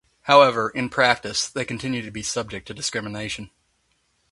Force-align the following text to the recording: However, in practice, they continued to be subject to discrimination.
However, 0.21 0.71
in 0.71 0.89
practice, 0.89 1.47
they 1.47 1.63
continued 1.63 2.05
to 2.05 2.09
be 2.11 2.23
subject 2.23 2.65
to 2.65 2.73
discrimination. 2.73 3.51